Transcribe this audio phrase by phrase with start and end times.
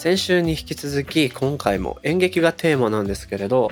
[0.00, 3.68] 先週に引き続き今回も演劇がテーマなんですけれど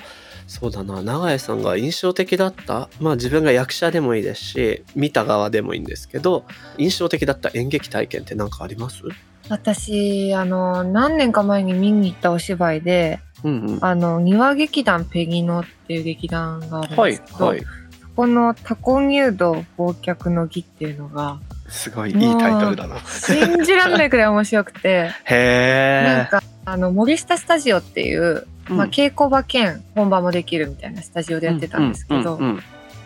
[0.47, 6.45] そうだな永井さんが印象的だったまあ自分が役者でもいいですし見た側でもいいんですけど
[6.77, 9.05] 印象的だった演劇体験って何かあります？
[9.49, 13.79] 私あの何年か前に見に行ったお芝居でうんうん。
[13.81, 17.61] あの庭劇団ペギノっていう劇団があるんはいですけど、はい。
[17.61, 17.67] そ
[18.15, 22.99] このタコ入道忘却の儀っていうのがすごいいいタイトルだな。
[23.01, 25.11] 信じられないくらい面白くて。
[25.25, 32.63] へえなんかあの森下スタジオっていう、まあ、うん稽古場兼本番もできるみたいなスタジオでやってたんですけど、うんうんうん。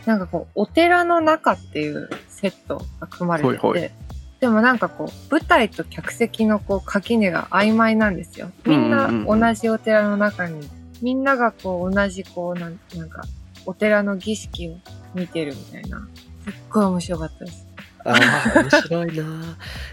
[0.07, 3.93] なんかこうお寺の中っていうセットが組まれてて、はいはい。
[4.41, 8.51] でもなんかこう舞台と客席のこう垣根が曖昧なんですよ。
[8.65, 10.69] みんな同じお寺の中に
[11.01, 13.23] みんながこう同じこうなんなんか
[13.67, 14.77] お寺の儀式を
[15.15, 16.09] 見てるみたいな。
[16.45, 17.72] すっごい面白かったです。
[18.05, 18.15] あ
[18.57, 19.25] あ面白いな。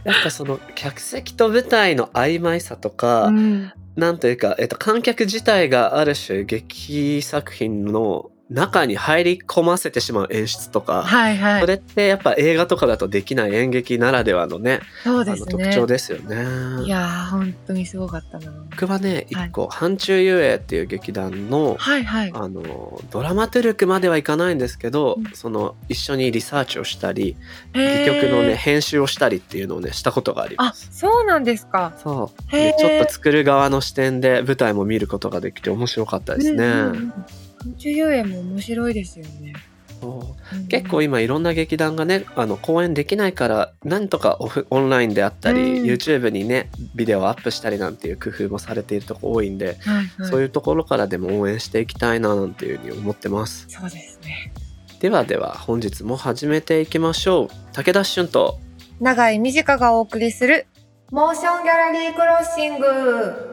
[0.04, 3.72] やっぱその客席と舞台の曖昧さとか、うん。
[3.96, 15.74] なんというか、えっと、観客自体がある種劇作品の中に入り込ませてしまう演出とか、はいはいそれってやっぱ映画とかだとできない演劇ならではのねそうですあの特ね。
[15.74, 16.36] 徴ですよね。
[16.86, 18.52] いやー本当にすごかったな。
[18.72, 22.32] 僕はねはい一個、範中遊泳っていう劇団のはいはい。
[22.34, 27.36] あのドラマトゥルクまではいかないんですけど、うんその一緒にリサーチをしたり
[27.74, 30.90] 戯曲のね編集をしたりっていうのをねしたことがありまあす。
[30.92, 31.94] そうなんですか。
[32.02, 36.66] そうちょっと作る側の視点で舞台も見ることができて面白かったですね。
[36.66, 37.14] うんうんうん
[37.62, 39.54] 昆虫遊園も面白いですよね。
[40.70, 54.54] 結構今いろんな劇団がねあの公演できないからなんとかオフオンラインであったり、うん YouTube にねビデオをアップしたりなんていう工夫もされているとこ多いんで、はいはい、そういうところからでも応援していきたいななんていうふうに思ってますそうですね。
[55.00, 58.60] ではでは本日も始めていきましょう武田俊と
[59.00, 60.68] 長井美智香がお送りする
[61.12, 63.49] モーションギャラリークロッシング。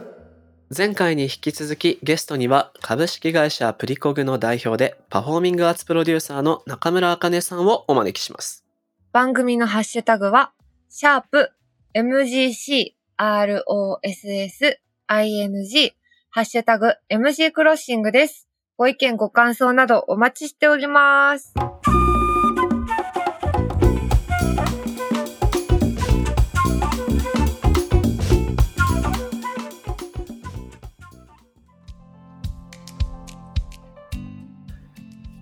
[0.75, 8.65] 前回に引き続きゲストには株式会社プリコグの代表でパフォーミングアーツプロデューサーの中村茜さんをお招きします
[9.13, 10.53] 番組のハッシュタグは、
[10.91, 11.51] シャープ
[11.95, 14.77] MGC ROSS
[15.09, 15.91] ING
[16.29, 18.47] ハッシュタグ MG クロッシングです。
[18.77, 21.55] ご意見ご感想などお待ちしております。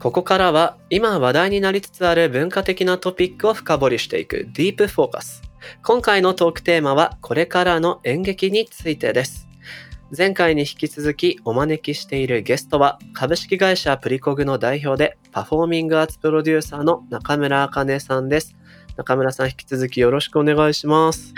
[0.04, 5.40] ここからは今話題になりつつある文化的なトピックを深掘りしていくディープフォーカス。
[5.82, 9.48] 今回のトークテーマはこれからの演劇についてです。
[10.14, 18.54] 前回に引き続きお招きしているゲストは株式会社プリコグの代表でパフォーミングアーツプロデューサーの中村茜さんです。
[18.98, 21.32] 中村さん引き続きよろしくお願いします。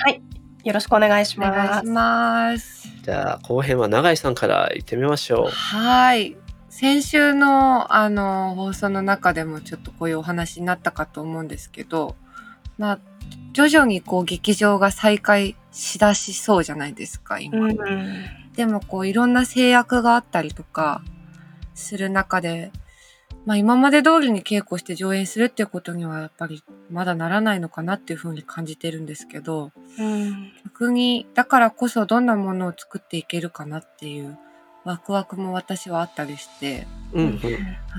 [0.65, 1.87] よろしくお願いしお願いします。
[1.87, 2.89] ます。
[3.05, 5.51] じゃあ後編は永井さんから行ってみましょう。
[5.51, 6.37] はい。
[6.79, 12.17] 先週のあの放送の中でもちょっとこういうお話になったかと思うんですけど、
[12.77, 12.99] まあ、
[13.55, 17.69] 徐々にこう劇場が再開しだしそうじゃないですか、今。
[17.69, 21.01] うん、でもこういろんな制約があったりとか
[21.75, 22.71] する中で、
[23.47, 34.39] まあ今まで通りに稽古して上演するっていうことにはやっぱりまだならないのかなっていうふうに感じてるんですけど、うん、逆にだからこそどんなものを作っていけるかなっていう
[34.87, 37.29] ワクワクも私はあったりして、うんう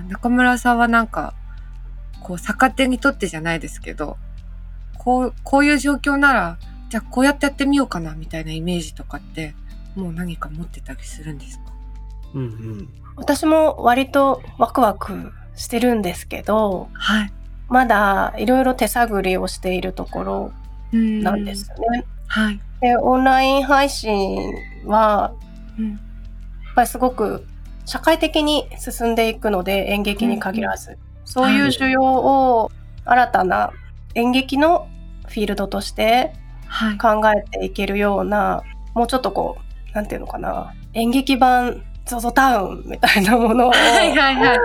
[0.06, 1.34] ん中村さんはなんか、
[2.22, 4.18] こう逆手にとってじゃないですけど、
[4.98, 6.58] こう、こういう状況なら、
[6.90, 9.54] じゃあこうやってやってみようかなみたいなイメージとかって、
[9.96, 11.66] もう何か持ってたりするんですか？
[12.36, 17.34] うんうん私も割とワクワクしてるんですけど、はい。
[17.68, 20.52] まだいろいろ手探りをしているところ
[20.94, 22.06] なんですね。
[22.28, 22.62] はい。
[22.80, 24.54] で、オンライン配信
[24.86, 25.34] は、
[25.78, 26.00] うん
[26.78, 27.46] ぱりすごく
[27.86, 32.72] 社会的に進んでいくので、演劇に限らず、そういう需要を
[33.04, 33.72] 新たな
[34.14, 34.88] 演劇の
[35.28, 36.34] フィールドとして
[36.68, 36.98] はい。
[36.98, 38.62] 考えていけるような
[38.94, 39.58] もうちょっとこ
[39.92, 40.74] うなんていうのかな。
[40.94, 44.60] 演劇版 ZOZO タウンみたいなものを はいはいはい。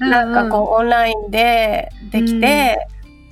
[0.00, 2.86] なんかこうオンラインでできて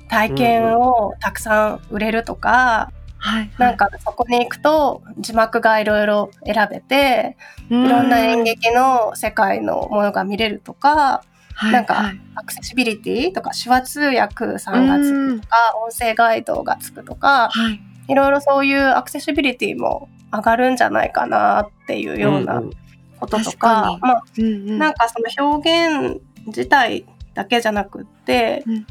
[0.09, 3.51] 体験をたくさん売れるとかはい。
[3.57, 7.37] なんかそこに行くと字幕がいろいろ選べて、
[7.69, 11.23] いろんな演劇の世界のものが見れるとか、
[11.53, 17.81] はい、なんかはいアクセシビリティとか手話通訳さんがつくとか、音声ガイドがつくとか、はい。
[18.09, 22.71] いろいろそういうアクセシビリティも上がるんじゃないかなっていうようなうん
[23.19, 24.77] ことと確かに、かまあうんうん。
[24.77, 28.87] なんかその表現自体だけじゃなくって、うん。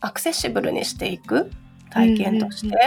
[0.00, 1.50] アクセシブルにしていく
[1.90, 2.78] 体験としうんうん。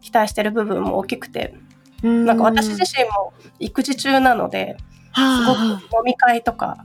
[0.00, 1.54] 期待してる部分も大きくて、
[2.02, 4.76] ななんか私自身も育児中なので、
[5.14, 6.84] すごく飲み会とか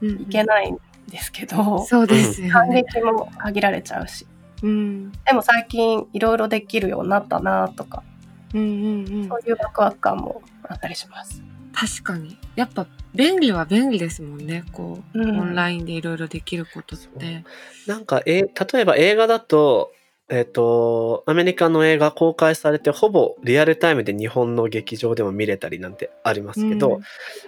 [0.00, 2.84] 身行けないんですけど、そうですよ感ね。
[2.84, 4.26] 激も限られちゃうし、
[4.62, 5.12] うん。
[5.12, 8.02] でも最近いろいろできるようになったなとか、
[8.54, 11.42] うんうんうんそういうワクワク感もあったりします。
[11.72, 12.38] 確かに。
[12.54, 14.64] やっぱ便利は便利ですもんね。
[14.72, 17.44] こう、うんオンラインでいろいろできることって。
[17.86, 19.92] なんか、え例えば映画だと、
[20.30, 27.00] えっ、と、アメリカの映画公開されて、ほぼリアルタイムで日本の劇場でも見れたりなんてありますけど、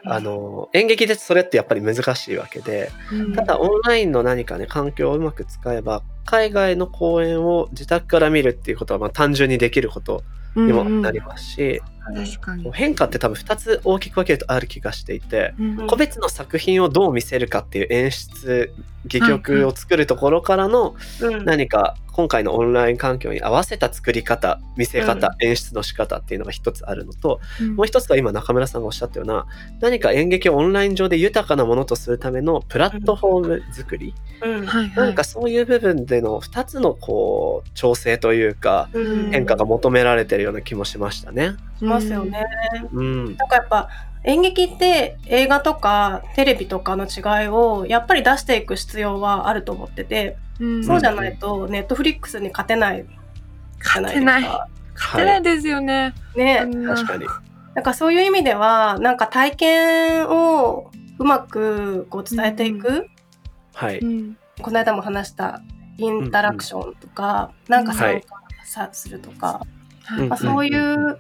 [0.05, 3.33] あの、演劇でそれってやっぱり難しいわけで、うん。
[3.35, 10.23] ただオンラインの何かね、環境をうまく使えば、海外の公演を自宅から見るっていうことは、まあ単純にできること
[10.55, 11.81] にもなりますし、
[12.15, 12.71] 確かに。
[12.73, 18.73] 変化って多分2つ大きく分けるとある気がしていて、うん個別の作品をどう見せるかっていう演出
[19.07, 27.41] 戯曲を作るところからのうん何か今回のオンライン環境に合わせた作り方見せ方、演出の仕方っていうのが一つあるのと
[27.75, 29.47] もう一つは今中村さんがおっしゃったような
[29.81, 35.07] 何か演劇をオンライン上で豊かなものとするためのプラットフォーム作り、うんはいはい。
[35.09, 41.53] なんかそういう部分での2つのこう調整というかうん変化が求められてるような気もしましたね。
[41.79, 42.45] しますよね。
[42.93, 43.89] うん、なんかやっぱ
[44.25, 50.85] 演劇って映画とかテレビとかの違いをやっぱり出していく必要はあると思ってて、うん。
[50.85, 54.43] そうじゃないとネットフリックスに勝てないじゃないです勝てない。
[54.45, 54.69] か。
[54.95, 56.15] 勝てないですよね。
[56.35, 57.27] ね、うん確かに。
[57.75, 63.07] なんかそういう意味ではなんか体験をうまくこう伝えていく、
[63.75, 63.99] はい。
[63.99, 65.61] うんこの間も話した
[65.99, 68.27] インタラクションとか、なんか参加
[68.65, 69.67] さするとか、
[70.05, 71.19] はいまあ、そういう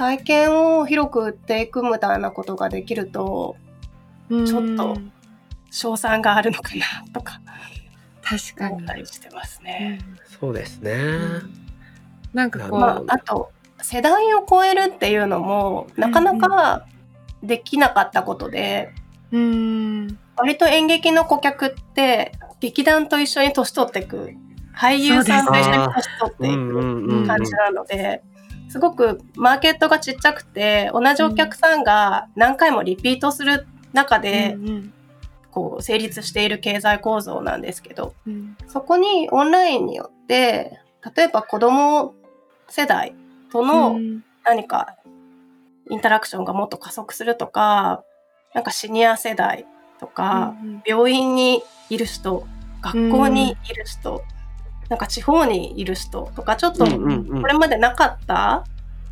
[0.00, 3.56] 体験を広く売っていくみたいなことができると
[4.30, 4.46] うん。
[4.46, 4.96] ちょっと
[5.70, 7.42] 賞賛があるのかなとか
[8.22, 8.76] 確かに。
[8.76, 10.00] 思ったりしてますね。
[10.40, 10.92] そうですね。
[10.92, 11.52] うん。
[12.32, 13.50] なんかこう、まあ、あと
[13.82, 16.86] 世代を超えるっていうのもなかなか
[17.42, 18.94] できなかったことで、
[19.32, 20.18] うん。
[20.34, 24.30] 割と演劇の顧客って劇団と一緒に年取っていく
[24.74, 28.22] 俳優さんと一緒に年取っていくうんうん感じなので。
[28.70, 34.92] すごくマーケットがちっちゃくて同じお客さんが何回もリピートする中でうん
[35.50, 40.78] こう成立している経済構造なんですけどうんそこにオンラインによって
[41.16, 42.14] 例えば子供
[42.68, 43.14] 世代
[43.50, 44.96] とのうん何か
[45.90, 48.04] インタラクションがもっと加速するとか
[48.54, 49.66] なんかシニア世代
[50.00, 50.82] とか、うん。
[50.84, 52.46] 病院にいる人
[52.80, 54.24] 学校にいる人、
[54.90, 58.64] なんか地方にいる人とかちょっとこれまでなかった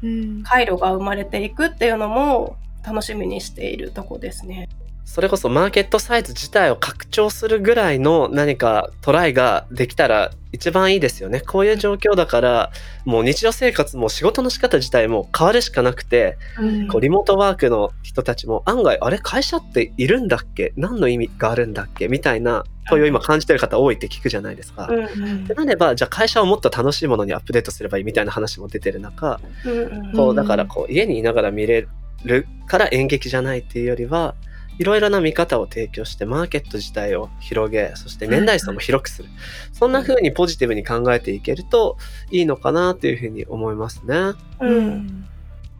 [0.03, 4.69] うん回路が生まれていくっていうのも楽しみにしているとこですね。
[5.11, 11.41] それこそマーケットサイズ自体を拡張するぐらいの何かトライができたら一番いいですよね。
[11.41, 12.71] こういう状況だから
[13.07, 16.89] もう日常生活も仕事の仕方自体も変わるしかなくてうん。
[16.89, 20.75] こうリモートワークの人たちも案外あれ会社っているんだっけ？
[20.77, 22.09] 何の意味があるんだっけ？
[22.09, 24.89] みたいな問いを今感じてる方多いって聞くじゃないですか。
[24.89, 30.13] うんってなればじゃあ会社をもっと楽しいものにアップデートすればいいみたいな話も出てる中うんうん。
[30.13, 31.89] こうだからこう家にいながら見れ
[32.25, 34.35] るから演劇じゃないっていうよりは
[34.79, 39.29] いろいろな見方を提供してマーケット自体を広げそして年代層も広くする。
[39.73, 41.97] そんな風にポジティブに考えていけると
[42.31, 44.15] いいのかなっていうふうに思いますね。
[44.15, 44.89] ううん。
[44.89, 45.29] ん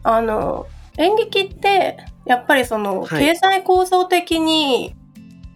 [0.03, 3.25] あの演劇ってやっぱりそのはい。
[3.25, 4.95] 経済構造的に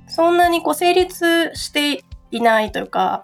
[0.07, 3.21] そんなにこう成立していないというか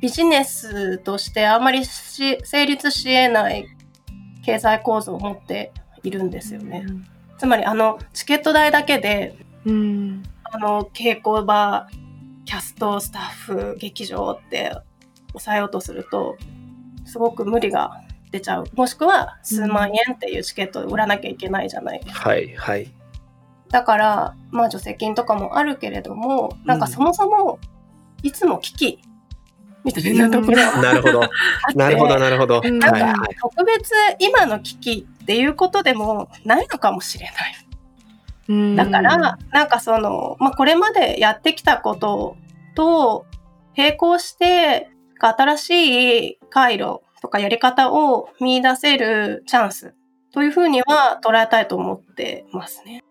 [0.00, 3.66] ビジネスとしてあんまりし成立し得ない
[4.44, 6.84] 経済構造を持っているんですよね。
[7.38, 10.22] つまりあのチケット代だけでうん。
[10.44, 11.88] あの稽古場
[12.44, 14.72] キャストスタッフ劇場って
[15.32, 16.36] 抑えようとすると
[17.04, 18.66] すごく無理が出ちゃう。
[18.74, 22.00] もしくは数万円っていうチケットで売らなきゃいけないじゃない。
[22.00, 22.92] ですか、はいはい。
[23.70, 27.58] だからまあ助成金とかもあるけれどもなんかそもそも
[28.22, 29.00] いつも危機
[29.86, 31.20] みたいなところなるほど。
[31.74, 32.60] なるほどなるほど。
[32.60, 33.36] はいうんはい。
[33.40, 37.34] 特別今の危機っていうことでもないのかもしれない
[38.48, 42.36] うんだから、なんかその、まあ、これまでやってきたこと
[42.74, 43.26] と
[43.76, 45.70] 並行して、新し
[46.28, 49.94] い回路ととかやり方を見出せるチャンス
[50.32, 53.02] というふうには捉えたいと思ってますね。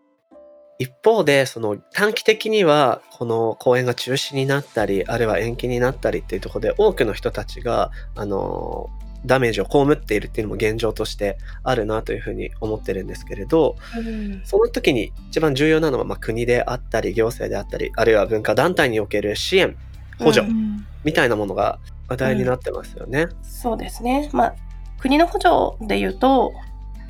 [0.77, 8.89] 一方で、その短期的には、この公演が中止になったり、あるいは延期になったりっていうところで、多くの人たちが、あの、
[9.25, 19.75] ダメージを被っているっていうのも現状としてあるなというふうに思ってるんですけれど、うんその時に一番重要なのは、まあ、国であったり、行政であったり、あるいは文化団体における支援、
[20.19, 23.27] 補助うんみたいなものが話題になってますよね。
[23.43, 24.29] そうですね。
[24.33, 24.55] まあ、
[24.99, 26.53] 国の補助で言うと、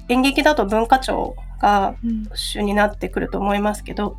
[0.09, 1.95] 演劇だと文化庁が
[2.33, 4.17] 主になってくると思いますけど、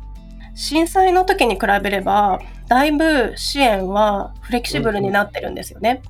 [0.55, 6.01] 震災の時に比べれば、だいぶ支援はフレキシブルになってるんですよね。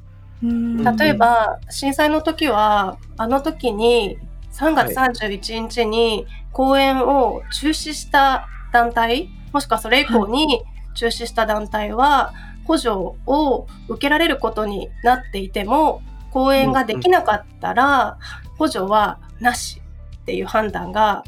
[0.42, 4.18] 例えば、震災の時は、あの時に
[4.54, 10.64] 3月31日に公演を中止した団体、もしくはそれ以降に
[10.96, 12.34] 中止した団体は、
[12.66, 12.90] 補助
[13.26, 18.18] を受けられることになっていても、公演ができなかったら、
[18.58, 19.82] 補助はなし
[20.28, 21.24] っていう判断が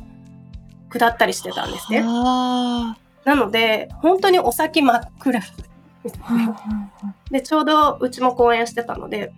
[0.89, 2.03] 下ったりしてたんですね。
[2.05, 5.39] あなので、本当にお先真っ暗。
[7.31, 9.31] で、ちょうどうちも公演してたので、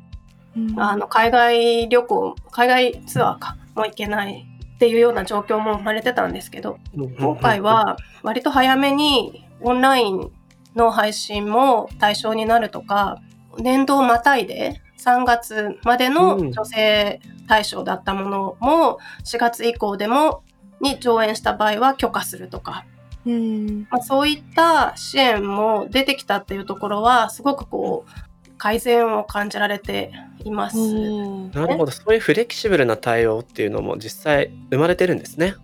[0.77, 10.31] あの、海外旅行、海外ツアーか、も行けないっていうような状況も生まれてたんですけど、今回は割と早めにオンライン
[10.75, 13.21] の配信も対象になるとか、
[13.59, 20.43] 年度をまたいで3月までの女性対象だったものも4月以降でも
[20.79, 22.85] に上演した場合は許可するとか、
[23.25, 30.11] うんまあ、そういった支援も出てきたっていうところはすごくこう改善を感じられて
[30.43, 30.77] います。
[30.77, 31.91] なるほど。
[31.91, 35.55] そういうフレキシブルな対応っていうのも実際生まれてるんですね。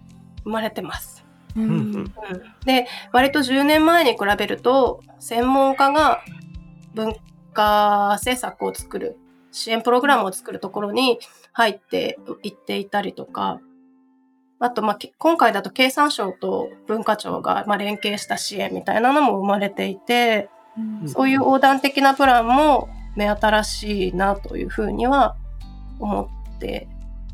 [0.43, 1.23] 生まれてます。
[1.55, 2.13] ううんうんうん、
[2.65, 6.23] で割と10年前に比べると専門家が
[6.93, 7.15] 文
[7.53, 9.17] 化政策を作る
[9.57, 11.19] 支援プログラムを作るところに
[11.51, 13.59] 入っていっていたりとか。
[14.59, 21.09] あと、まあ、け今回だと経産省と文化庁が、まあ、連携した支援みたいなのも生まれていてうん。
[21.09, 25.35] そういう横断的なプランも目新しいなというふうには
[25.99, 26.87] 思って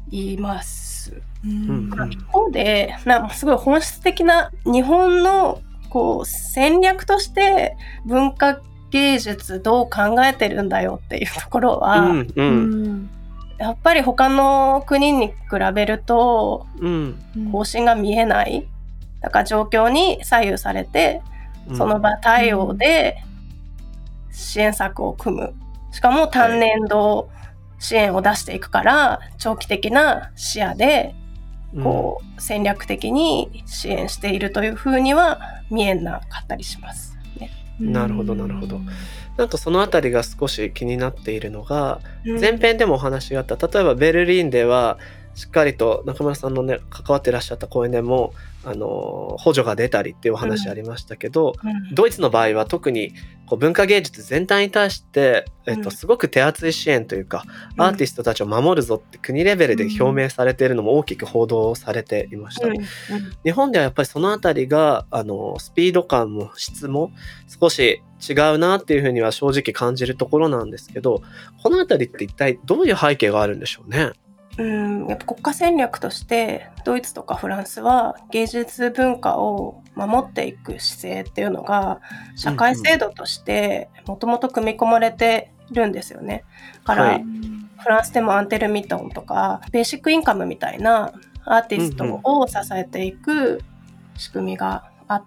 [0.09, 1.21] います。
[1.43, 7.75] 一方で、なんかすごい本質的な日本のこう戦略として
[8.05, 8.61] 文化
[8.93, 13.09] 芸術どう考えてるんだよっていうところは、うんううんん
[13.57, 15.33] やっぱり他の国に比
[15.73, 18.67] べるとうん方針が見えない。
[19.19, 21.21] だから状況に左右されて、
[21.67, 23.23] うんその場対応で
[24.31, 25.53] 支援策を組む。
[25.91, 27.29] しかも単年度
[27.79, 31.15] 支援を出していくから、長期的な視野で
[31.81, 35.39] こう戦略的に支援しているというふうには
[35.71, 37.12] 見えなかったりします。
[37.79, 38.79] ねなるほどなるほど。
[39.37, 42.39] なんとそのあたりが少し気になっているのがうん。
[42.39, 43.55] 前編でもお話があった。
[43.55, 44.97] 例えばベルリンでは
[45.35, 48.33] しっかりと中村さんのね関わってらっしゃった公演でも
[48.65, 51.95] あの補助が出たりっていうお話ありましたけど、うん。
[51.95, 53.11] ドイツの場合は特に
[53.45, 55.91] こう文化芸術全体に対して、えっと、うん。
[55.91, 57.43] すごく手厚い支援というか、
[57.77, 62.67] アーティストたちを守るぞって国レベルで表明されているのも大きく報道されていました。
[62.67, 62.77] うん。
[62.77, 62.85] うん。
[63.43, 67.11] 日本ではやっぱりそのあたりがあのスピード感も質も
[67.59, 71.21] 少し違うなっていうふうには正直感じるところなんですけど
[71.61, 74.11] このあたりって一体どういう背景があるんでしょうね？
[74.57, 82.01] うん、やっぱ国家戦略としてドイツとかフランスは芸術文化を守っていく姿勢っていうのが
[82.35, 86.43] 社会制度としてもともと組み込まれてるんですよね。
[86.85, 87.25] だから、はい
[87.83, 91.11] フランスでもアンテルミトンとかベーシックインカムみたいな
[91.43, 93.61] アーティストを支えていく
[94.15, 95.23] 仕組みがあっ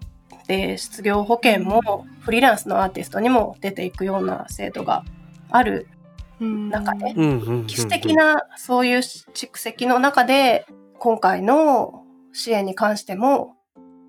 [0.47, 5.03] て失業保険もフリーランスのアーティストにも出ていくような制度が
[5.51, 5.87] ある
[6.39, 7.13] 中で。
[7.15, 7.67] うんうんうんうん。
[7.67, 10.65] 歴史的なそういう蓄積の中で
[10.99, 12.03] 今回の
[12.33, 13.55] 支援に関しても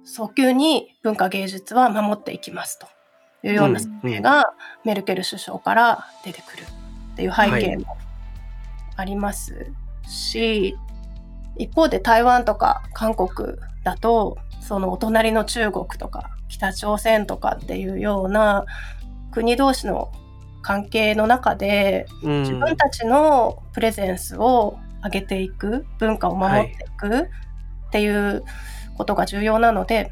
[0.05, 2.87] 早急に文化芸術は守っていきますと
[3.47, 4.53] いうような説明が
[4.85, 6.63] メルケル首相から出てくる
[7.13, 7.97] っていう背景も
[8.97, 9.73] あります
[10.07, 10.77] し、
[11.57, 18.65] 一方で台湾とか韓国だとそのお隣の中国とか北朝鮮とかっていうような
[19.31, 20.11] 国同士の
[20.63, 22.43] 関係の中でうん。
[22.43, 28.43] 自分たちのプレゼンスを上げていく文化を守っていくっていう
[28.97, 30.11] ことが重要なので、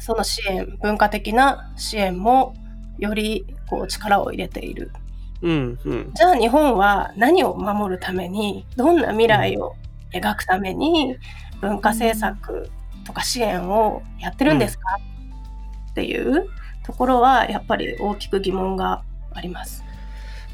[0.00, 2.54] その支援文化的な支援も
[2.98, 4.90] よりこう力を入れている。
[5.42, 6.10] うんうん。
[6.14, 9.76] じゃあ日本は何を守るためにどんな未来を
[10.12, 11.16] 描くために
[11.60, 12.70] 文化政策
[13.04, 14.84] とか支援をやってるんですか、
[15.90, 16.48] っていう
[16.84, 19.02] ところはやっぱり大きく疑問が
[19.34, 19.84] あります。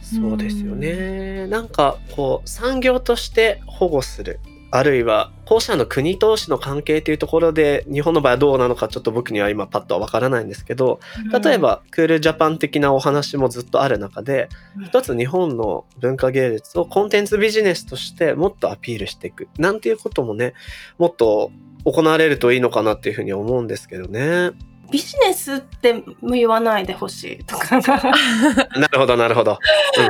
[0.02, 1.46] そうですよね。
[1.46, 4.40] なんかこう産業として保護する
[4.72, 11.00] あるいは後者の国同士の関係というところで日本の場合はどうなのかちょっと僕には今パッとはわからないんですけど
[11.42, 20.54] 例えばクールジャパン的なお話もずっとある中でうん一つ日本の文化芸術をコンテンツビジネスとしてもっとアピールしていくなんていうこともね
[20.98, 21.50] もっと
[21.84, 24.52] 行われるといいのかなっていうふうに思うんですけどね。
[24.90, 29.58] ビジネスっても言わないでほしいとか なるほどなるほど。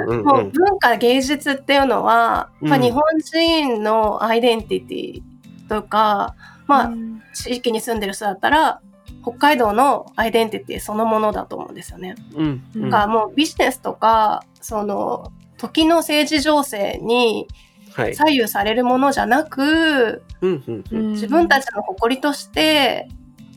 [0.08, 0.40] うんうんもう。
[0.40, 5.22] うん文化芸術っていうのは、まあ、うん日本人のアイデンティティ
[5.68, 6.34] とか、
[6.66, 8.80] まあ、うん地域に住んでる人だったら
[9.22, 12.16] 北海道のアイデンティティそのものだと思うんですよね。
[12.34, 17.46] うんうんがもうビジネスとかその時の政治情勢に
[17.94, 18.14] はい。
[18.14, 23.08] 左右されるものじゃなくうんうんうん自分たちの誇りとして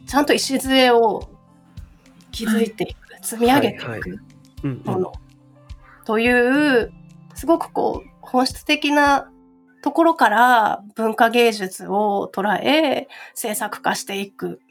[0.05, 1.29] ちゃんと礎を
[2.31, 4.19] 築いていく、積み上げていく。
[4.85, 5.13] もの。
[6.05, 6.91] という
[7.35, 9.29] すごくこう本質的な
[9.81, 14.61] ところから文化芸術を捉え制作化していく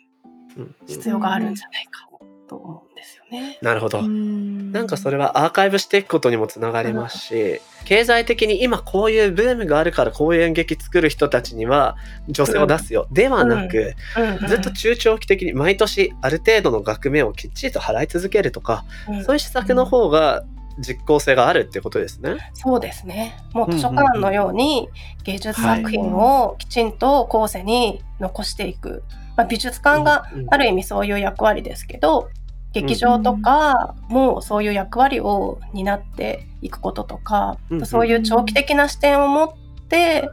[0.86, 2.08] 必要があるんじゃないか
[2.48, 2.88] と思う。
[2.90, 3.58] んですよね。
[3.60, 4.02] なるほど。
[4.02, 11.96] ななんかそれはアーカイブしていくことにもつながりますし、経済的に今こういうブームがあるからこういう演劇作る人たちには
[12.28, 13.94] 女性を出すよ、ではなく、
[14.42, 20.44] うんずっと中長期的に毎年ある程度の額面をきっちりと払い続けるとか、うんそういう施策の方が
[20.78, 22.50] 実効性があるってことですね。
[22.54, 23.36] そうですね。
[23.52, 24.88] もう図書館のように
[25.24, 29.02] 芸術作品をきちんと後世に残していく。
[29.36, 32.30] まあ、美術館がうんうんある意味そういう役割ですけど、
[32.72, 37.86] 劇場とかもそういう役割を担っていくこととか、うんうん。
[37.86, 39.52] そういう長期的な視点を持っ
[39.88, 40.28] て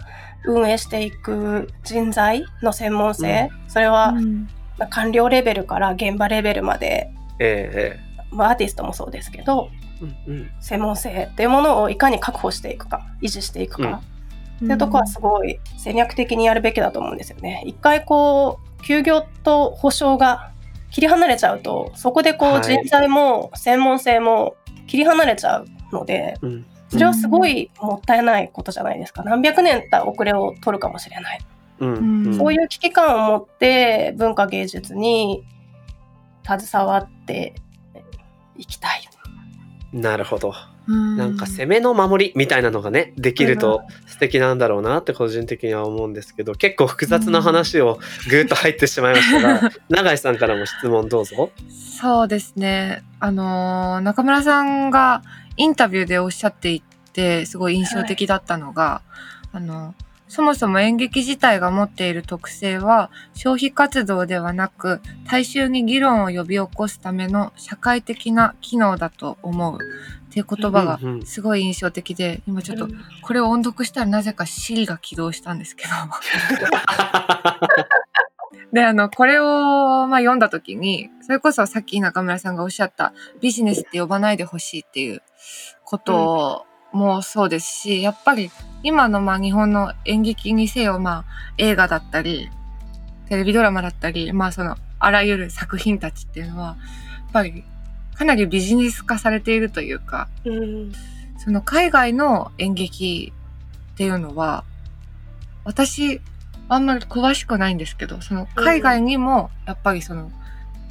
[0.46, 4.14] 運営していく人材の専門性、それは、
[4.78, 8.00] まあ官僚レベルから現場レベルまで、え
[8.32, 9.70] まあ、アーティストもそうですけど
[10.02, 10.52] えうんうん。
[10.62, 14.02] 専門性っていうものをいかに確保していくか維持していくか、
[14.56, 17.64] っていうところはすごい戦略的にやるべきだと思うんですよね。
[17.66, 20.52] 一回こう休業と保証が
[20.92, 22.60] 切り離れちゃうとそこでこはい。
[22.60, 24.56] う人材も専門性も
[24.88, 26.66] 切り離れちゃうのでうん。
[26.90, 29.22] それはすごいもったいないことじゃないですか。
[29.24, 31.40] 何百年た遅れを取るかもしれない、
[31.80, 32.26] うん。
[32.26, 32.38] うん。
[32.38, 35.44] そういう危機感を持って文化芸術に
[36.44, 37.54] 携わって
[38.58, 39.02] いきたい。
[39.94, 40.54] なるほど。
[40.90, 48.00] ななんか攻めの守りみたいなのがねできると素敵なんだろうなって個人的には思うんですけど結構複雑な話を
[48.30, 51.52] ぐーっと入ってしまいましたが 永井さんからも質問どうぞ。
[52.00, 53.04] そうですね。
[53.20, 55.22] あのー中村さんが
[55.58, 59.02] インタビューでおっしゃっていて、すごい印象的だったのが、
[59.52, 59.94] あの、
[60.30, 69.80] そもそも演劇自体が持っている特性は、消費活動ではなく、大衆に議論を呼び起こすための社会的な機能だと思う。
[70.30, 72.88] っていう言葉がすごい印象的で、今ちょっと
[73.24, 75.90] これを音読したらなぜか Siri が起動したんですけど。
[78.72, 85.24] で、あの、これを、まあ、読んだときに、それこそさっき中村さんがおっしゃった、ビジネスって呼ばないでほしいっていう
[85.84, 88.52] こともそうですし、やっぱり
[88.84, 91.26] 今のまあ日本の演劇にせよ、まあ
[91.58, 92.50] 映画だったり、
[93.28, 96.74] テレビドラマだったり、まあその、あらゆる作品たちっていうのは、や
[97.30, 97.64] っぱり
[98.20, 100.92] かなりビジネス化されているというか、うん
[101.38, 103.32] その海外の演劇
[103.94, 104.66] っていうのは、
[105.64, 106.20] 私、
[106.68, 110.34] あんまり詳しくないんですけど、その海外にもやっぱりその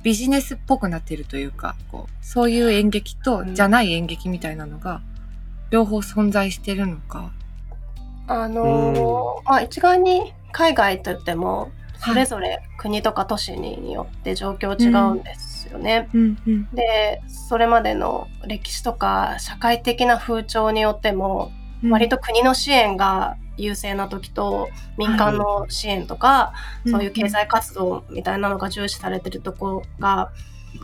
[0.03, 3.55] ビジネスっぽくなっているというか、こうそういう演劇とうん。
[3.55, 5.03] じゃない演劇みたいなのが
[5.69, 7.31] 両方存在してるのか。
[8.27, 16.09] あのーまあ一概に海外といってもそれぞれ国とか都市によって状況違うんですよね。
[16.14, 16.68] うんうん。
[16.73, 21.51] でそれまでの歴史とか社会的な風潮によっても
[21.85, 26.53] 割と国の支援が優勢な時と民間の支援とか、
[26.87, 30.31] そういう経済活動みたいなのが重視されてるところが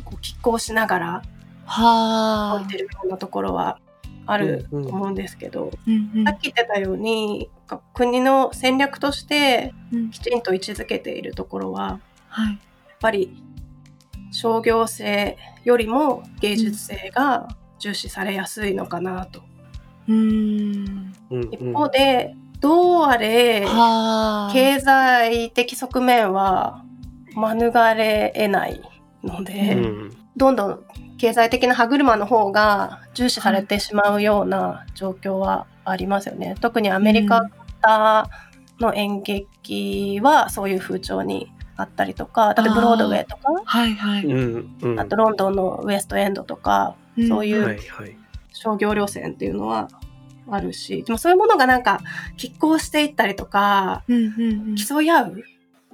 [0.05, 1.23] こう拮抗しながら
[1.67, 2.55] はあ。
[2.57, 3.79] 置いてるようなところは
[4.27, 6.25] あると思うんですけど、うんうん。
[6.25, 7.49] さっき言ってたように
[7.95, 10.11] 国の戦略としてうん。
[10.11, 12.49] きちんと位置づけているところははい。
[12.49, 12.59] やっ
[13.01, 13.37] ぱり
[14.35, 19.43] 商業性よりも芸術性が重視されやすいのかなと。
[20.09, 21.13] うーん
[21.53, 26.85] 一方でどうあれはあ経済的側面は
[27.37, 28.83] 免れ得ない
[29.23, 30.85] ので、うんどんどん
[31.17, 36.57] 経済的な歯車の方が重視されてしまうような状況はありますよね。
[36.61, 37.49] 特にアメリカ
[37.83, 38.29] 型
[38.81, 44.25] の演劇はそういう風潮にあったりとか、例えばブロードウェイとか、はいはい。
[44.27, 46.95] うんうんあとロンドンのウエストエンドとか、
[47.29, 48.17] そういうはいはい
[48.53, 49.89] 商業路線っていうのは
[50.49, 52.01] あるし、でもそういうものがなんか
[52.39, 55.45] 拮抗していったりとか、うんうんうん競い合う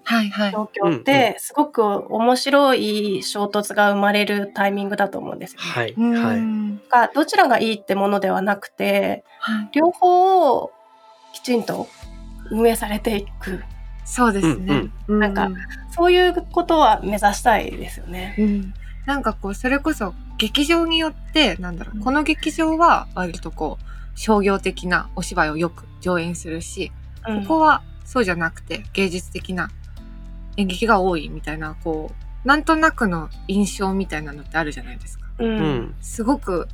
[0.04, 0.52] はいはい。
[0.52, 5.66] 状況って、すごく面白い衝突が生まれるタイミングだと思うんですよね。
[5.68, 5.94] はい。
[5.96, 6.88] うんはい。
[6.90, 10.72] がどちらがいいってものではなくて、はい両方を
[11.32, 11.88] きちんと
[12.50, 13.62] 運営されていく。
[14.10, 14.90] そうですね。
[15.06, 15.48] うなんか
[15.90, 18.34] そういうことは目指したいですよね。
[18.38, 18.74] うん
[19.06, 26.92] なんかこう、それこそ劇場によって、なんだろう、この劇場は割とこう、商業的なお芝居をよく上演するし、
[27.26, 29.70] うんここはそうじゃなくて芸術的な
[30.56, 32.12] 演劇が多いみたいな、こ
[32.44, 35.26] う、なんとなくの印象みたいなのってあるじゃないですか。
[35.38, 35.94] ううんん。
[36.00, 36.68] すごく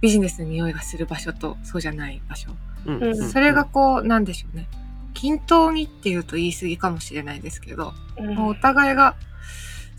[0.00, 2.50] ビジネスの匂いがする場所とそうじゃない場所。
[2.86, 4.68] うんうんそれがこう、なんでしょうね。
[5.14, 9.14] 均等にっていうと言い過ぎかもしれないですけど、うんもうお互いが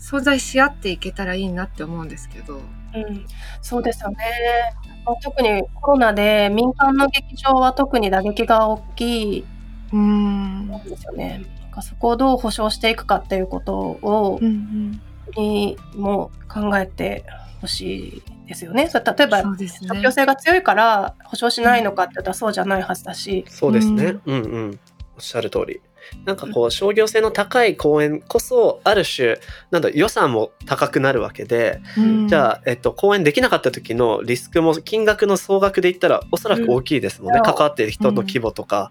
[0.00, 2.56] 存在し合っていけたらいいなって思うんですけど。
[2.56, 3.24] うん
[3.62, 4.16] そうですよね。
[5.04, 9.44] まあ特にコロナで民間の劇場は特に打撃が大きい
[9.96, 10.66] ん。
[10.66, 11.44] んですよね。
[11.62, 15.00] なんかそこをどう保障していくかっていうことをうんうん。
[15.36, 17.24] にも考えて
[17.60, 18.88] ほしいですよね。
[18.88, 20.12] それ例えばね即興。
[20.12, 24.16] 性が強いから保証しないのかって言ったらそうじゃないはずだし、そうですね。
[24.26, 24.80] うんうん。
[25.16, 25.80] おっしゃる通り。
[26.24, 29.38] なんかこう商業性の高い公演こそある種
[29.70, 32.28] なんだ予算も高くなるわけで、うん。
[32.28, 38.90] じゃあ、えっと、公演できなかった時のリスクも金額の総額で言ったらおそらく大きいですもんね、うん関わっている人の規模とか、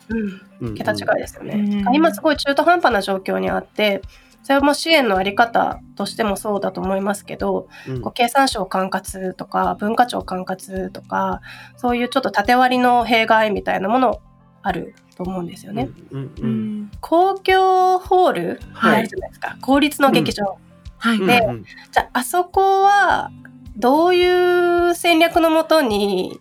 [0.78, 1.84] 桁違いですよね。
[1.86, 1.96] うん。
[1.96, 4.02] 今すごい中途半端な状況にあって
[4.44, 8.02] それも支援のあり方としてもそうだと思いますけど、うん。
[8.02, 11.42] こう経産省管轄とか文化庁管轄とか
[11.78, 14.22] そういうちょっと縦割りの弊害みたいなもの
[14.62, 15.90] あると思うんですよね。
[16.12, 16.82] うんうんううん。
[16.84, 16.92] ん。
[17.02, 19.00] 公共ホールはい。
[19.00, 20.58] あるじゃないですか、公立の劇場、
[20.98, 21.18] はい。
[21.18, 21.64] うんでうん。
[21.64, 23.32] じゃああそこは
[23.78, 26.40] どういう戦略のもとに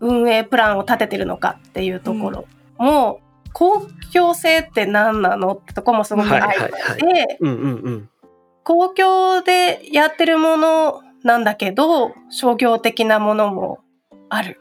[0.00, 2.46] 運営プランを立ててるのかっていうところ
[2.78, 3.20] も、
[3.52, 7.14] 公共性って何なのってとこもすごくはい愛はいはい。
[7.14, 8.10] でうんうんうん。
[8.62, 13.80] 公共でやってるものなんだけど商業的なものも
[14.28, 14.60] ある。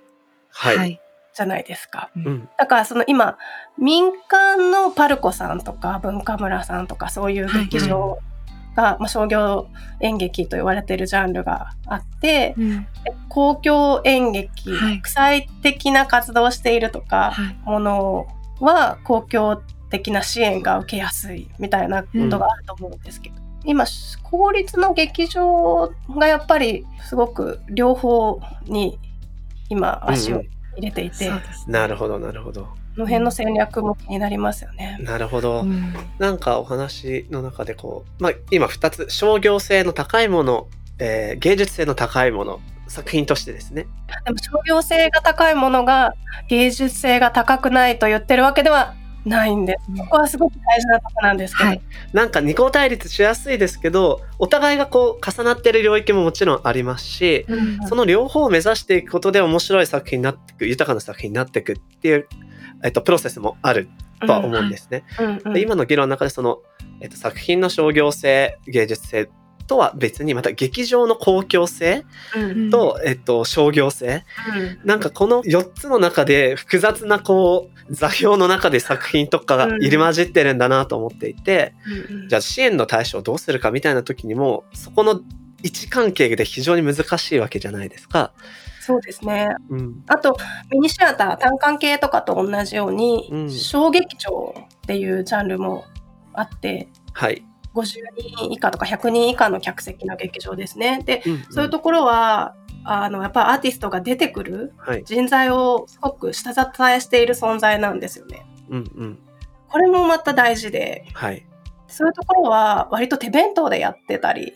[0.49, 1.01] はい、はい。
[1.39, 2.09] じゃないですか。
[2.17, 3.37] うんだからその今
[3.77, 8.19] 民間のパルコさんとか文化村さんとかそういう劇場
[8.75, 9.69] が、まあ、商業
[10.01, 12.81] 演劇と言われてるジャンルがあってうん。
[13.05, 17.57] で公共演劇、はい国際的な活動をしているとかはい。
[17.63, 18.27] もの
[18.59, 23.85] は公共的な支援が受けやすいみたいなことがあると思うんですけど、今
[24.23, 28.99] 公立の劇場がやっぱりすごく両方に
[29.69, 30.43] 今足を
[30.79, 31.31] 入れていて。
[31.67, 32.63] なるほどなるほど。
[32.63, 34.97] この辺の戦略も気になりますよね。
[35.01, 35.93] なるほど、うん。
[36.17, 43.87] なんかお話の中でこう、まあ、今2つ商業性の高いもの、えー芸術性の高いもの作品としてですね。
[44.25, 46.13] でも商業性が高いものが
[46.49, 48.95] 芸術性が高くないと言ってるわけでは
[49.29, 50.01] ないんです。
[50.01, 51.81] ここはすごく大事なとこなんですけど、はい。
[52.13, 62.27] なんか二項対立しやすいですけどお互いがこう重なってる領域ももちろんありますしうんその両方を目指していくことで面白い作品になっていく豊かな作品になっていくっていう、
[62.83, 63.89] えっと、プロセスもある
[64.25, 65.03] とは思うんですね。
[65.19, 66.59] うんうんで今の議論の中でその、
[67.01, 69.29] えっと、作品の商業性芸術性
[69.69, 72.03] とは別にまた劇場の公共性
[72.35, 72.69] うん。
[72.71, 74.25] と、えっと、商業性。
[74.55, 74.79] うん。
[74.83, 81.75] なんかこの4つの中で複雑なこう座標の中で作品とかが入り混じってるんだなと思っていて、
[82.11, 85.21] うんじゃあ支援の対象をどうするかみたいな時にもそこの
[85.63, 88.33] 位置関係で非常に難しいわけじゃないですか。
[88.81, 89.49] そうですね。
[89.69, 90.35] うん、あと
[90.71, 93.51] ミニシアター単館系とかと同じように、うん。
[93.51, 95.85] 小劇場っていうジャンルも
[96.33, 97.43] あってはい、
[97.75, 97.85] 50
[98.37, 101.01] 人以下とか100人以下の客席の劇場ですね。
[101.05, 106.59] でうんそういうところはあのやっぱアーティストが出てくるはい人材をすごく下支
[106.91, 108.45] えしている存在なんですよね。
[108.69, 109.19] うんうん
[109.69, 111.45] これもまた大事ではい
[111.87, 114.53] そういうところは割と手弁当でやってたり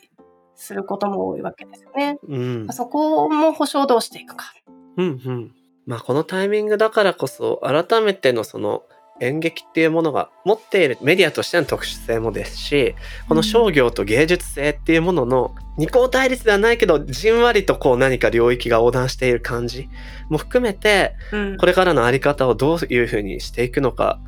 [0.55, 2.17] することも多いわけですよね。
[2.27, 4.53] うんそこも保証どうしていくか。
[4.97, 5.51] うんうん
[5.85, 8.83] まあこのタイミングだからこそ改めてのその
[9.23, 12.95] 演劇っていうものが持っているメディアとしての特殊性もですし
[13.27, 19.89] この商業と芸術性っていうものの二項対立ではないけどじんわりとこう何か領域が横断している感じ
[20.29, 24.19] も含めてうんこれからのあり方をどういうふうにしていくのか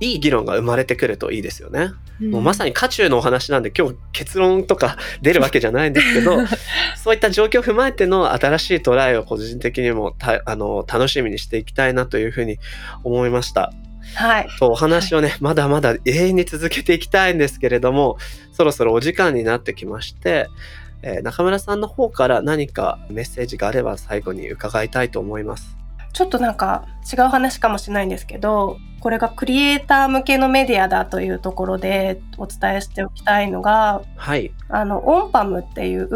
[0.00, 1.90] いい議論が生まれてくるといいですよね。
[2.20, 6.38] もうまさに渦中のお話なんで今日結論とか出るわけじゃないんですけど
[6.96, 12.58] そういった状況を踏まえての新しいトライを個人的にもたあの楽しみにしていきたいなというふうに
[13.04, 13.72] 思いました。
[14.14, 14.48] はい。
[14.58, 18.18] とお話をね、まだまだ永遠に続けていきたいんですけれども
[18.52, 20.48] そろそろお時間になってきまして
[21.02, 25.76] えー中村さんの方から何かメッセージがあれば最後に伺いたいと思います。
[26.12, 34.52] ちょっとなんか違う話かもしれないんですけど、これがクリエイター向けのメディアだというところでお伝えしておきたいのが、はい。
[34.68, 36.08] あの、オンパムっていう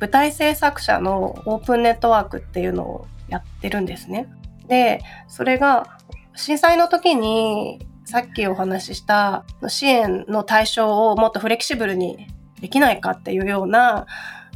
[0.00, 4.26] 舞台制作者のオープンネットワークっていうのをやってるんですね。
[4.66, 5.98] で、それが
[6.34, 12.26] 震災の時にさっきお話しした支援の対象をもっとフレキシブルに
[12.60, 14.06] できないかっていうような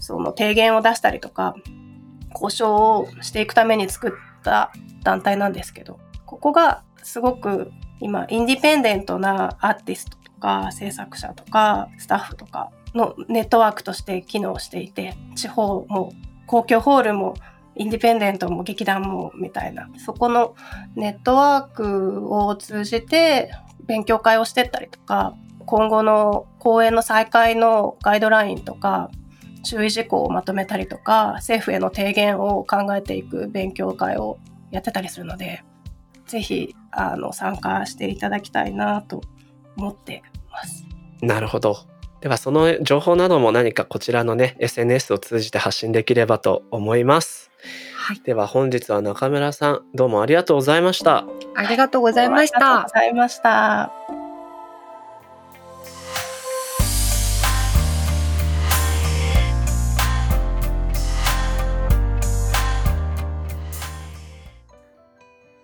[0.00, 1.54] その提言を出したりとか
[2.32, 4.10] 交渉をしていくために作っ
[4.42, 16.12] た団体なんですけどここがすごく今インディペンデントなアーティストとか制作者とかスタッフとかのネットワークとして機能していて地方も
[16.46, 17.34] 公共ホールも
[17.76, 20.54] インディペンデントも劇団もみたいなそこの
[20.94, 23.50] ネットワークを通じて
[23.86, 25.34] 勉強会をしてったりとか
[25.66, 29.10] 今後の公演の再開のガイドラインとか
[29.64, 34.38] 注意事項をまとめたりとか政府への提言を考えていく勉強会を
[34.70, 35.64] やってたりするので
[36.26, 39.22] ぜひあの参加していただきたいなと
[39.76, 40.86] 思ってます。
[41.22, 41.76] なるほど。
[42.20, 47.50] ではその情報なども何かこちらのね SNS を通じて発信できればと思います。
[48.06, 48.20] はい。
[48.22, 51.24] では本日は中村さんどうもありがとうございました。
[51.54, 52.88] ありがとうございましたありがとうご。
[52.90, 53.92] ざいました。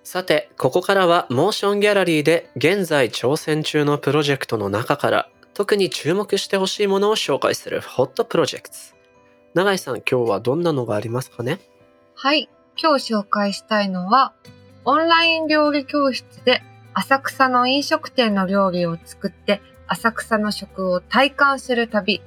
[0.03, 8.77] さてここからはモーションギャラリーで現在挑戦中のプロジェクトの中から特に注目してほしいものを紹介するホットプロジェクト。
[9.53, 11.61] 永井さん今日はどんなのがありますかね？
[12.23, 12.51] はい。
[12.77, 14.35] 今日紹介したいのは、
[14.85, 22.21] オンライン料理教室で浅草の飲食店の料理を作って浅草の食を体感する旅、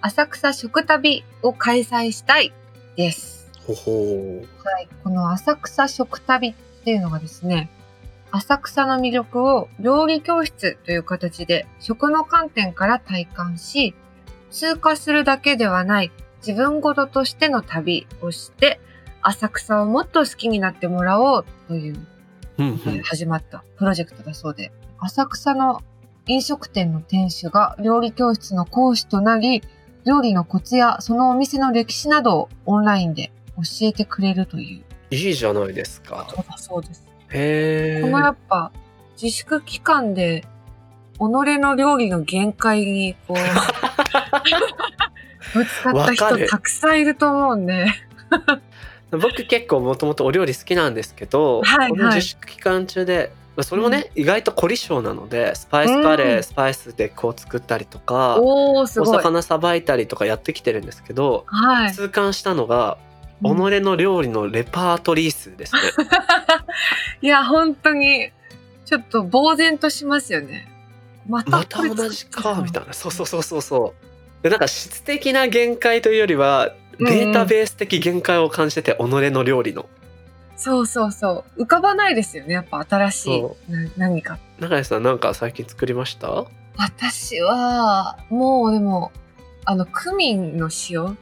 [0.00, 2.52] 浅草食旅を開催したい
[2.96, 3.48] です。
[3.64, 4.88] ほほはい。
[5.04, 7.70] この浅草食旅っていうのがですね、
[8.32, 13.94] 浅草の魅力を料理教室という形で食の観点から体感し、
[14.50, 16.10] 通過するだけではない
[16.44, 18.80] 自分ごととしての旅をして、
[19.28, 21.96] 浅草をもっと好きになってもらおうという。
[23.04, 25.82] 始まったプロジェクトだそうで、浅草の
[26.26, 29.62] 飲食店の店主が料理教室の講師となり、
[30.06, 34.84] 料理のコツやそのお店の歴史などをオンラインで教えてくれるという。
[35.14, 36.26] いいじゃないですか。
[36.30, 37.06] そうだそうです。
[37.30, 38.30] へこのやえ。
[38.30, 38.72] っぱ
[39.20, 40.44] 自粛期間で
[41.18, 43.36] 己の料理の限界にこう
[45.58, 47.86] ぶつかった人たくさんいると思うんで、
[49.10, 58.80] 僕結構もともとお料理好きなんですけど、はいこの自粛期間中でまあそれもね、意外と凝り性なのでスパイスカレー、うんスパイスでこう作ったりとかお。
[58.80, 61.92] お魚さばいたりとかやってきてるんですけど、はい。
[61.92, 62.98] 痛感したのが
[63.42, 65.80] 己うんの料理のレパートリー数ですね。
[67.22, 68.30] いや、本当に、
[68.84, 70.68] ちょっと呆然としますよね。
[71.28, 73.94] またまた同じかみたいなそうそうそうそうそ
[74.40, 79.86] うでなんか質的な限界というよりはうんうんデータベース的限界を感じてて、己の料理の。
[80.56, 81.62] そうそうそう。
[81.64, 82.54] 浮かばないですよね。
[82.54, 84.38] やっぱ新しいそな何か。
[84.58, 86.46] 永井さんなんか最近作りました？
[86.78, 89.12] 私は、もうでも、
[89.64, 91.18] あの、クミンの塩。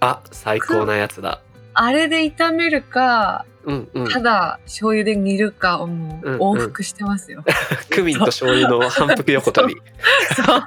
[0.00, 1.40] あ最高なやつだ。
[1.74, 4.08] あれで炒めるか、うんうん。
[4.08, 6.40] ただ醤油で煮るかをもうんううん。
[6.40, 7.44] 往復してますよ。
[7.90, 9.74] クミンと醤油の反復横跳び。
[10.34, 10.62] そう。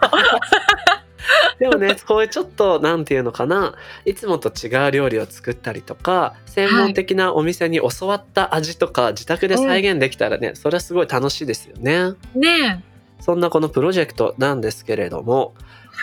[1.60, 12.14] でもねこういうちょっとなんていうのかないつもと違う料理を作ったりとか専門的なお店に教わった味とか自宅で再現できたらね、それはすごい楽しいですよね。
[12.36, 12.84] ね
[13.20, 15.54] そんなこのプロジェクトなんですけれども、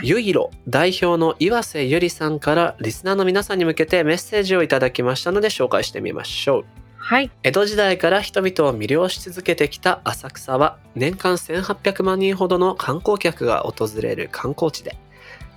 [0.03, 6.64] ゆいろ代表の岩瀬ゆりさんからリスナーの皆さんに向けてメッセージをいただきましたので紹介してみましょう。
[6.64, 6.64] え。
[6.99, 7.31] はい。
[7.43, 14.97] 江戸時代から人々を魅了し続けてきた浅草は年間1800万人ほどの観光客が訪れる観光地で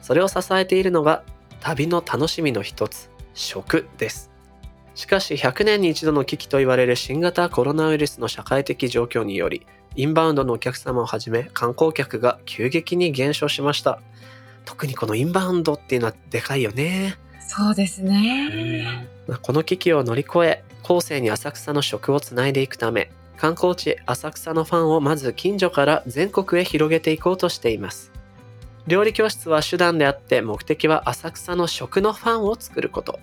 [0.02, 1.24] それを支えているのが
[1.60, 4.32] 旅の楽しみの一つ食です。
[4.96, 14.02] しかし100年に一度の危機と言われる新型コロナウイルスの社会的状況によりインバウンドのお客様をはじめ観光客が急激に減少しました。
[14.66, 17.16] 特にこのインバウンドっていうのはでかいよね。
[17.48, 19.08] そうですね。
[19.28, 28.12] まあこの危機を乗り越え後世に浅草の食をつないでいくため観光地浅草のファンをまず近所から全国へ広げていこうとしています
[28.88, 33.20] 料理教室は手段であって目的は浅草の食のファンを作ること。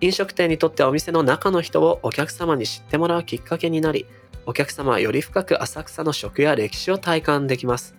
[0.00, 4.04] 飲食店にとってお店の中の人をお客様に知ってもらうきっかけになり
[4.46, 7.94] お客様はより深く浅草の食や歴史を体感できます。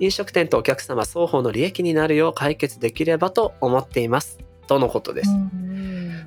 [0.00, 4.38] 飲食店とお客様双方の利益になるよう解決できればと思っています。
[4.66, 5.30] とのことです。
[5.30, 5.73] うん。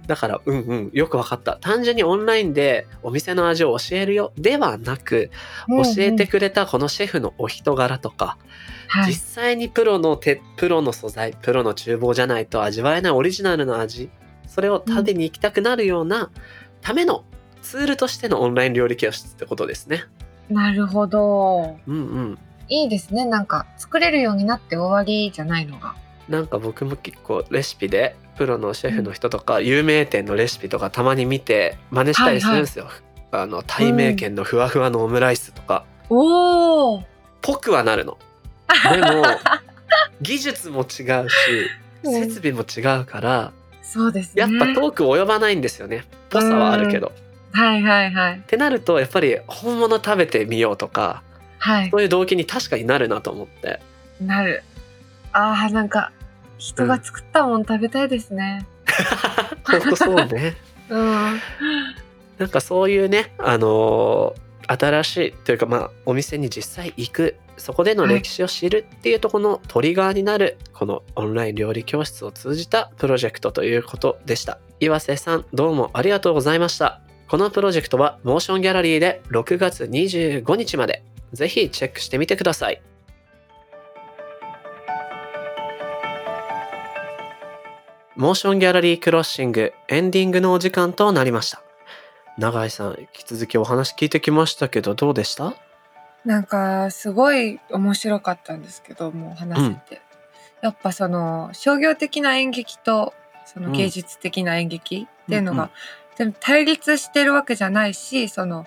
[0.08, 1.58] だから、うんうん、よくわかった。
[1.58, 5.30] 単純にオンラインでお店の味を教えるよではなく、
[5.68, 8.38] うん教えてくれたこのシェフのお人柄とか、
[8.88, 14.10] はい実際にプロの手、プロの素材、プロの厨房じゃないと味わえないオリジナルの味、
[14.48, 16.32] それを食べに行きたくなるような
[16.82, 17.26] ための
[17.62, 20.06] ツールとしてのオンライン料理教室ってことですね。
[20.50, 21.78] なるほど。
[21.86, 22.40] うんうん。
[22.70, 23.26] いいですね。
[23.26, 25.96] なんか作れるようになって終わりじゃないのが。
[26.30, 32.90] なんか僕も結構レシピでプロのシェフの人とか有名店のレシピとかたまに見て真似したりするんですよ。
[33.32, 35.86] あの、対名犬のふわふわのオムライスとか。
[36.10, 37.04] おお。
[37.42, 38.18] ぽくはなるの。
[38.92, 39.24] でも、
[40.22, 41.36] 技術も違うし、
[42.04, 44.42] 設備も違うから、そうですね。
[44.42, 46.04] やっぱ遠く及ばないんですよね。
[46.30, 47.14] ぽさはあるけど。
[47.52, 48.34] はいはいはい。
[48.38, 51.24] ってなると、やっぱり本物食べてみようとか、
[51.60, 51.98] はいそ。
[51.98, 53.80] ういう動機に確かになるなと思って。
[54.22, 54.64] なる。
[55.32, 56.12] ああ、なんか、
[56.58, 58.66] 人が作ったもん食べたいですね。
[59.66, 60.56] ほんとそうね。
[60.90, 61.40] うん。
[62.38, 82.82] なんかそういうね、あのー新しいというかまあお店に実際行くそこでの歴史を知るっていうところのトリガーになるこのオンライン料理教室を通じたプロジェクトということでした岩瀬さんどうもありがとうございましたこのプロジェクトはモーションギャラリーで6月25日までぜひチェックしてみてください
[88.18, 91.62] モーションギャラリークロッシングエンディングのお時間となりました。
[92.40, 95.54] 永井さん引き続きお話聞いてきましたけどどうでした？
[96.26, 100.02] なんか、すごい面白かったんですけど、もう話せて。
[100.62, 103.14] やっぱその、商業的な演劇と、
[103.46, 105.70] その芸術的な演劇っていうのが、うん。
[106.18, 108.66] でも対立してるわけじゃないし、その、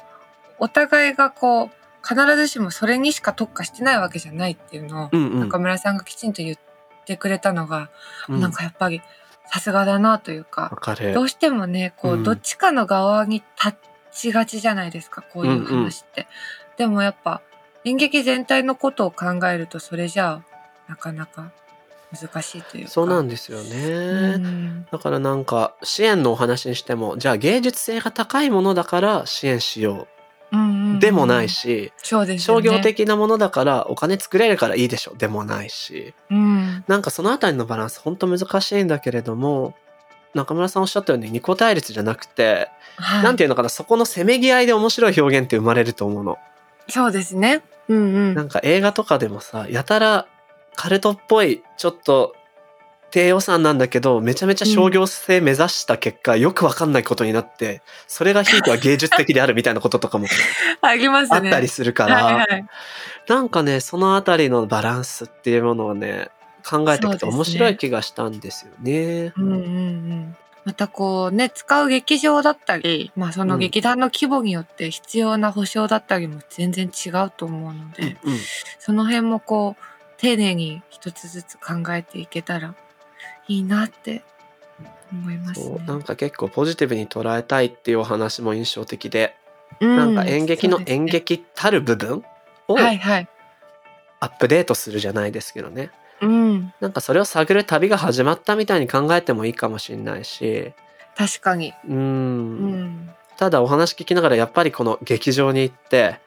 [0.61, 1.71] お互いがこう、
[2.09, 5.41] 必ずしもそれにしか特化してないわけじゃないっていうのを、うんうん。
[5.41, 6.57] 中村さんがきちんと言っ
[7.05, 7.91] てくれたのが、
[8.29, 8.41] うん。
[8.41, 9.03] なんかやっぱり
[9.47, 12.23] さすがだなというわか、どうしてもね、こう、うん。
[12.23, 13.79] どっちかの側に立
[14.13, 16.27] ちがちじゃないですか、こういう話って。
[16.77, 17.41] でもやっぱ、
[17.85, 20.51] 演劇全体のことを考えると、それじゃあ、
[20.89, 21.51] なかなか
[22.13, 22.91] 難しいというか。
[22.91, 24.87] そうなんでですよね、うん。
[24.91, 29.95] だからなんか支援のお話にしてもじゃあ芸術性が高いものだから支援しよう。
[29.95, 30.20] んうんううん
[30.99, 31.49] でもない。
[31.49, 31.93] し、
[32.27, 32.39] ね。
[32.39, 32.81] 商業。
[32.81, 36.85] 的なものだからお金作れるからいいでしょでもないしうん。
[36.89, 39.75] なんかそのあたりのバランス本当難しいんだけれども
[40.35, 46.39] 中村さんおっしゃったように二個対立じゃなくて、はいなんていうのかなそこのせめぎ合いで面白い表現って生まれると思うの。
[46.89, 47.63] そうですね。
[47.89, 48.01] うんう
[48.33, 48.35] ん。
[48.35, 50.27] なんか映画とかでもさやたら
[50.77, 52.35] カルトっぽいちょっと
[53.11, 60.27] 低予算なんだけどめちゃめちゃ商業性目指した結果、よくわかんないことになってそれがひいては芸術的であるみたいなこととかも
[60.81, 61.37] ありますね。
[61.37, 62.65] あったりするから、はいはい。
[63.29, 66.29] なんかねそのあたりのバランスっていうものをね
[66.69, 69.33] 考えていくと面白い気がしたんですよね。
[69.37, 70.37] うんうんうん。
[70.65, 78.39] またこうね、使う劇場だったり、まあその劇団の規模によって必要な保証だったりも全然違うと思うので、うん
[78.79, 79.83] その辺もこう、
[80.19, 82.75] 丁寧に一つずつ考えていけたら
[83.49, 84.23] いいなって
[85.13, 85.79] 思いますね。
[85.87, 89.35] なんか結構ポジティブに捉えたいっていうお話も印象的で、
[89.81, 92.25] うなんか演劇の演劇たる部分
[92.69, 92.77] を。
[94.21, 96.73] アップデートするじゃないですけどねうん。
[96.81, 100.73] なんかそれを探る旅が始まったみたいに考えてもいいかもしれないし
[101.17, 101.73] 確かに。
[101.89, 103.15] うんん。
[103.37, 106.21] ただお話聞きながらやっぱりこの劇場に行って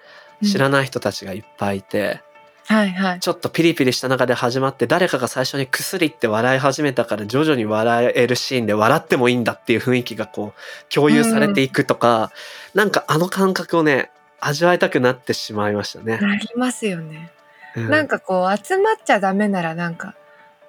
[0.43, 0.69] 知らい。
[0.69, 2.21] ない人たちがいっぱいいて、
[2.67, 3.19] はいはい。
[3.19, 12.31] ちょっとピリピリした中で始まって誰かが最初に薬って笑い始めたから徐々に笑えるシーンで笑ってもいいんだっていう雰囲気がこう共有されていくとか、
[12.73, 16.17] なんかあの感覚をね味わいたくなってしまいましたね。
[16.17, 17.31] なりますよね。
[17.75, 20.15] うんなんかこう集まっちゃダメならなんか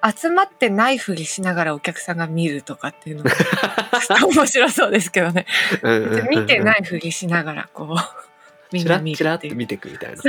[0.03, 3.31] 集まってないふりしながらお客さんが見るとかっていうのが
[4.27, 5.47] 面白そうですけどね。
[5.83, 8.34] うんうんうんうん見てないふりしながらこう
[8.83, 9.17] チラッ。
[9.17, 10.23] チラッて見ていくみたいな。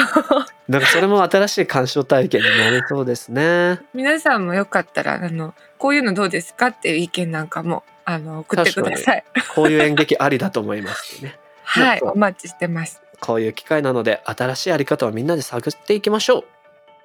[0.68, 3.80] なんかそれも新しい鑑賞体験になりそうですね。
[3.94, 9.24] 皆さんもよかったらあのこういうのどうですかっていう意見なんかもあの送ってください。
[9.56, 11.38] こういう演劇ありだと思いますね。
[11.64, 13.02] はいお待ちしてます。
[13.20, 16.44] こういう機会なので新しいやり方をみんなで探っていきましょう。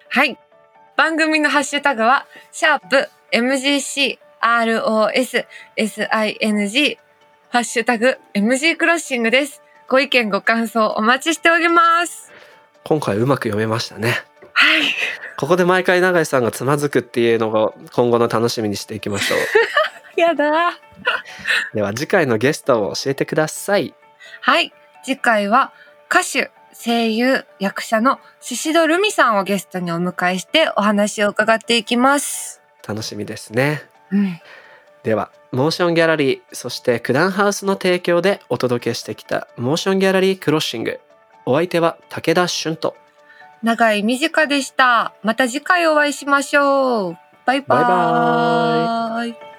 [0.08, 0.38] はい。
[0.96, 6.98] 番組のハッシュタグは、シャープ MGC ROS SING
[7.48, 9.62] ハッシュタグ MG クロッシングです。
[9.90, 12.30] ご意見ご感想お待ちしております。
[12.84, 14.22] 今回うまく読めましたね。
[14.52, 14.82] はい。
[15.36, 19.40] ここで毎回永井さんがつまずくっていうのが今後の楽しみにしていきましょう。
[20.20, 20.78] やだ。
[21.74, 23.92] では次回のゲストを教えてください。
[24.42, 24.72] はい。
[25.02, 25.72] 次回は
[26.08, 32.62] 歌手、声優、役者の宍戸留美さんをゲストにお迎えしてお話を伺っていきます。
[32.86, 33.82] 楽しみですね。
[34.12, 34.40] うん。
[35.02, 41.00] ではモーションギャラリーそして九段ハウスの提供でお届けしてきたモーションギャラリークロッシング
[41.46, 42.94] お相手は武田俊と
[43.62, 45.12] 長い短でした。
[45.22, 47.16] また次回お会いしましょう。
[47.44, 49.49] バイババイバーイ